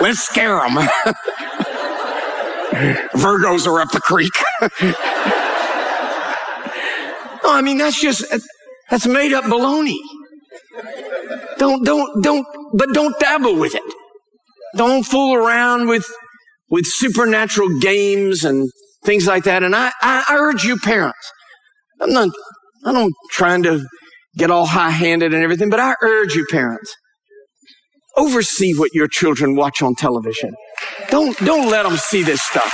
[0.00, 0.76] Let's scare them.
[3.14, 4.32] Virgos are up the creek.
[7.42, 8.38] no, I mean, that's just, uh,
[8.88, 9.98] that's made up baloney.
[11.58, 13.82] Don't, don't, don't, but don't dabble with it.
[14.76, 16.06] Don't fool around with,
[16.70, 18.70] with supernatural games and
[19.04, 19.62] things like that.
[19.62, 21.32] And I, I urge you parents,
[22.00, 22.30] I'm not,
[22.84, 23.84] I don't trying to
[24.36, 26.94] get all high handed and everything, but I urge you parents,
[28.16, 30.54] oversee what your children watch on television.
[31.08, 32.72] Don't, don't let them see this stuff.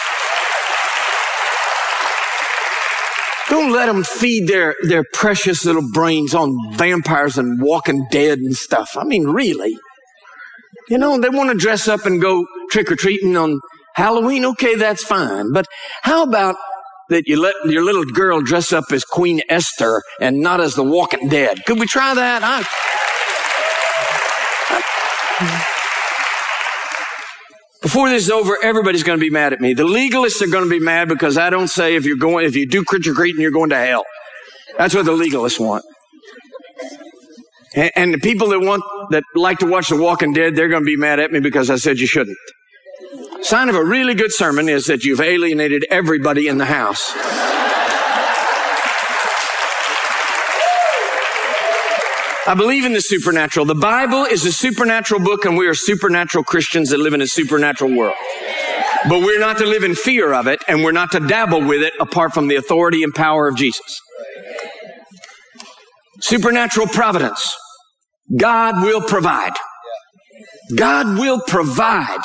[3.49, 8.55] Don't let them feed their, their precious little brains on vampires and walking dead and
[8.55, 8.97] stuff.
[8.97, 9.76] I mean, really.
[10.88, 13.61] You know, they want to dress up and go trick or treating on
[13.97, 14.44] Halloween.
[14.44, 15.53] Okay, that's fine.
[15.53, 15.66] But
[16.03, 16.57] how about
[17.09, 20.82] that you let your little girl dress up as Queen Esther and not as the
[20.82, 21.64] walking dead?
[21.64, 22.42] Could we try that?
[22.44, 22.62] I,
[24.68, 25.72] I,
[27.80, 29.72] before this is over, everybody's going to be mad at me.
[29.72, 32.55] The legalists are going to be mad because I don't say if you're going, if
[32.55, 34.05] you do trick or treating, you're going to hell.
[34.76, 35.84] That's what the legalists want.
[37.74, 40.82] And, and the people that want, that like to watch The Walking Dead, they're going
[40.82, 42.36] to be mad at me because I said you shouldn't.
[43.43, 47.12] Sign of a really good sermon is that you've alienated everybody in the house.
[52.49, 53.66] I believe in the supernatural.
[53.66, 57.26] The Bible is a supernatural book and we are supernatural Christians that live in a
[57.26, 58.14] supernatural world.
[59.09, 61.82] But we're not to live in fear of it and we're not to dabble with
[61.82, 64.01] it apart from the authority and power of Jesus.
[66.20, 67.55] Supernatural providence.
[68.37, 69.55] God will provide.
[70.74, 72.22] God will provide.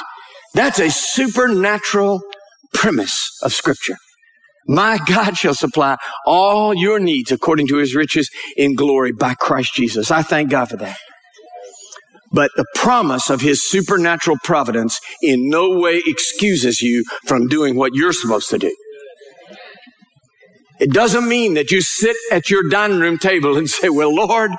[0.54, 2.22] That's a supernatural
[2.74, 3.98] premise of scripture.
[4.68, 9.74] My God shall supply all your needs according to his riches in glory by Christ
[9.74, 10.12] Jesus.
[10.12, 10.98] I thank God for that.
[12.34, 17.94] But the promise of his supernatural providence in no way excuses you from doing what
[17.94, 18.74] you're supposed to do.
[20.80, 24.52] It doesn't mean that you sit at your dining room table and say, well, Lord,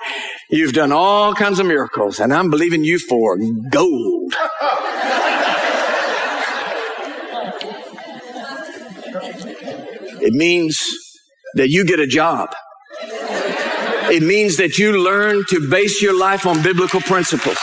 [0.51, 3.39] you've done all kinds of miracles and I'm believing you for
[3.71, 4.35] gold.
[10.23, 10.79] It means
[11.55, 12.55] that you get a job.
[13.03, 17.59] It means that you learn to base your life on biblical principles.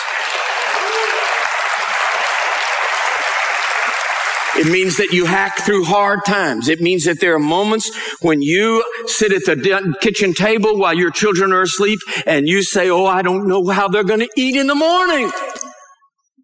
[4.56, 6.68] It means that you hack through hard times.
[6.68, 7.90] It means that there are moments
[8.22, 12.90] when you sit at the kitchen table while your children are asleep and you say,
[12.90, 15.32] Oh, I don't know how they're going to eat in the morning.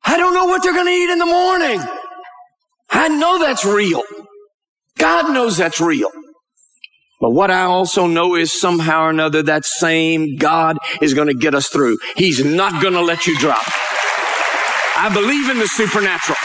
[0.06, 1.82] I don't know what they're going to eat in the morning.
[2.90, 4.04] I know that's real.
[4.98, 6.10] God knows that's real.
[7.22, 11.34] But what I also know is somehow or another that same God is going to
[11.34, 11.98] get us through.
[12.16, 13.64] He's not going to let you drop.
[14.98, 16.38] I believe in the supernatural.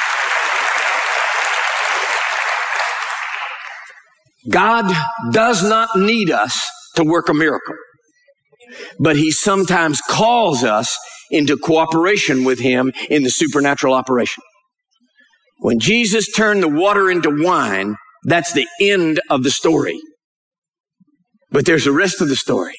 [4.49, 4.93] God
[5.33, 6.59] does not need us
[6.97, 7.75] to work a miracle,
[8.99, 10.97] but he sometimes calls us
[11.31, 14.43] into cooperation with him in the supernatural operation.
[15.59, 20.01] When Jesus turned the water into wine, that's the end of the story.
[21.51, 22.77] But there's the rest of the story.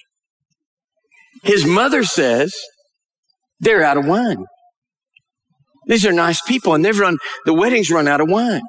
[1.44, 2.54] His mother says,
[3.60, 4.46] they're out of wine.
[5.88, 8.62] These are nice people and they've run, the wedding's run out of wine.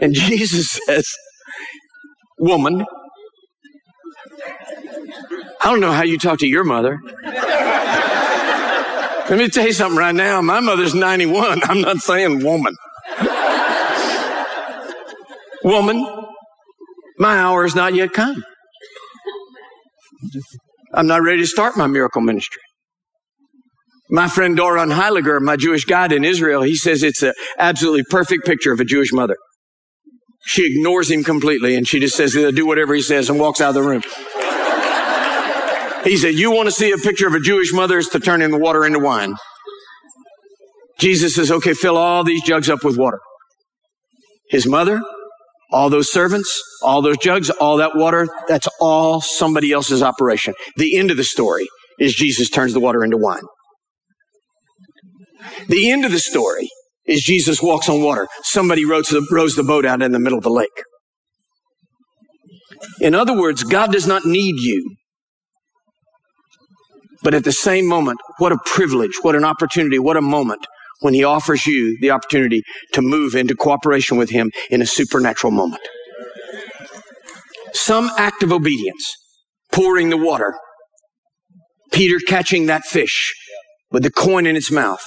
[0.00, 1.06] And Jesus says,
[2.38, 2.84] woman,
[5.60, 6.98] I don't know how you talk to your mother.
[9.30, 10.42] Let me tell you something right now.
[10.42, 11.62] My mother's 91.
[11.64, 12.76] I'm not saying woman.
[15.64, 16.06] Woman,
[17.18, 18.44] my hour is not yet come.
[20.92, 22.60] I'm not ready to start my miracle ministry.
[24.10, 28.44] My friend Doron Heiliger, my Jewish guide in Israel, he says it's an absolutely perfect
[28.44, 29.36] picture of a Jewish mother.
[30.46, 33.70] She ignores him completely and she just says, do whatever he says and walks out
[33.70, 34.02] of the room.
[36.04, 38.42] He said, you want to see a picture of a Jewish mother is to turn
[38.42, 39.34] in the water into wine.
[40.98, 43.20] Jesus says, okay, fill all these jugs up with water.
[44.50, 45.00] His mother
[45.70, 50.54] all those servants, all those jugs, all that water, that's all somebody else's operation.
[50.76, 53.42] The end of the story is Jesus turns the water into wine.
[55.68, 56.68] The end of the story
[57.06, 58.28] is Jesus walks on water.
[58.42, 60.82] Somebody rows the, rows the boat out in the middle of the lake.
[63.00, 64.96] In other words, God does not need you.
[67.22, 70.66] But at the same moment, what a privilege, what an opportunity, what a moment
[71.04, 72.62] when he offers you the opportunity
[72.94, 75.82] to move into cooperation with him in a supernatural moment.
[77.74, 79.14] Some act of obedience,
[79.70, 80.54] pouring the water,
[81.92, 83.34] Peter catching that fish
[83.90, 85.04] with the coin in its mouth,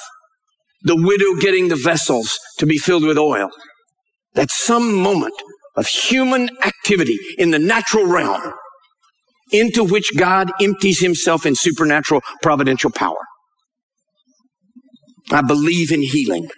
[0.83, 3.49] the widow getting the vessels to be filled with oil.
[4.35, 5.33] That some moment
[5.75, 8.53] of human activity in the natural realm
[9.51, 13.26] into which God empties himself in supernatural providential power.
[15.31, 16.49] I believe in healing.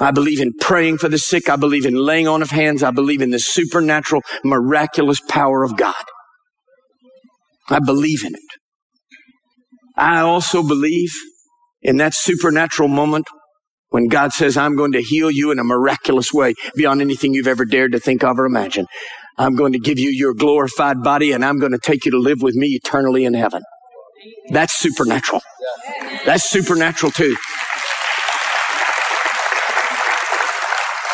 [0.00, 1.48] I believe in praying for the sick.
[1.48, 2.82] I believe in laying on of hands.
[2.82, 5.94] I believe in the supernatural, miraculous power of God.
[7.68, 8.40] I believe in it.
[9.96, 11.12] I also believe
[11.82, 13.26] in that supernatural moment
[13.90, 17.46] when God says, I'm going to heal you in a miraculous way beyond anything you've
[17.46, 18.86] ever dared to think of or imagine.
[19.38, 22.18] I'm going to give you your glorified body and I'm going to take you to
[22.18, 23.62] live with me eternally in heaven.
[24.50, 25.42] That's supernatural.
[26.26, 27.36] That's supernatural too.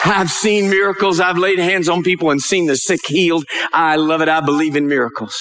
[0.05, 1.21] I've seen miracles.
[1.21, 3.45] I've laid hands on people and seen the sick healed.
[3.73, 4.29] I love it.
[4.29, 5.37] I believe in miracles.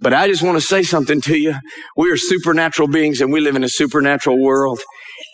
[0.00, 1.54] But I just want to say something to you.
[1.96, 4.80] We are supernatural beings and we live in a supernatural world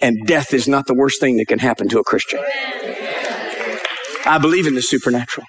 [0.01, 2.41] and death is not the worst thing that can happen to a Christian.
[4.25, 5.47] I believe in the supernatural.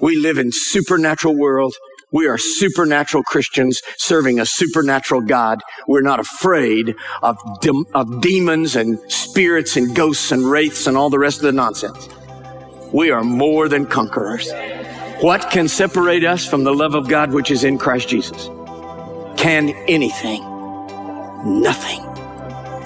[0.00, 1.74] We live in supernatural world.
[2.10, 5.60] We are supernatural Christians serving a supernatural God.
[5.86, 11.10] We're not afraid of, de- of demons and spirits and ghosts and wraiths and all
[11.10, 12.08] the rest of the nonsense.
[12.92, 14.50] We are more than conquerors.
[15.20, 18.46] What can separate us from the love of God which is in Christ Jesus?
[19.36, 20.42] Can anything?
[21.44, 22.04] Nothing.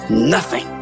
[0.09, 0.72] Nothing.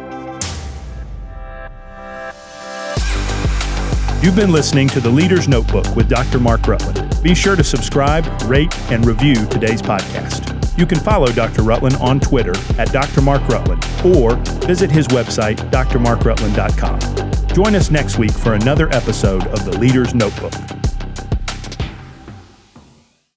[4.22, 6.38] You've been listening to The Leader's Notebook with Dr.
[6.38, 7.20] Mark Rutland.
[7.24, 10.78] Be sure to subscribe, rate, and review today's podcast.
[10.78, 11.62] You can follow Dr.
[11.62, 13.20] Rutland on Twitter at Dr.
[13.20, 17.48] Mark Rutland or visit his website, drmarkrutland.com.
[17.48, 20.54] Join us next week for another episode of The Leader's Notebook.